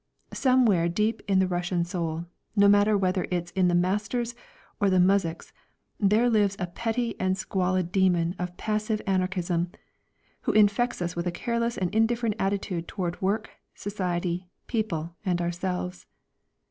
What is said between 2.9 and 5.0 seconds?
whether it is the "master's" or the